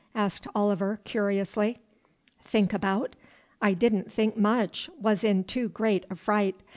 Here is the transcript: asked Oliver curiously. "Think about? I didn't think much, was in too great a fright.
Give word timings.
asked 0.15 0.47
Oliver 0.55 0.99
curiously. 1.03 1.77
"Think 2.39 2.73
about? 2.73 3.15
I 3.61 3.75
didn't 3.75 4.11
think 4.11 4.35
much, 4.35 4.89
was 4.99 5.23
in 5.23 5.43
too 5.43 5.69
great 5.69 6.07
a 6.09 6.15
fright. 6.15 6.55